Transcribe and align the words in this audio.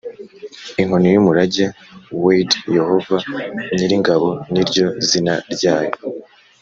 inkoni 0.81 1.07
y 1.11 1.19
umurage 1.21 1.65
we 2.23 2.35
d 2.49 2.51
Yehova 2.75 3.17
nyir 3.73 3.91
ingabo 3.97 4.29
ni 4.51 4.61
ryo 4.69 4.87
zina 5.07 5.33
ryayo 5.53 5.93